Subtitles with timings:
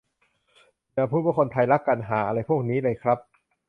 [0.93, 3.17] อย่าพูดว่าคนไทยรักกัน ห่าอะไรพวกนี้เลยครับ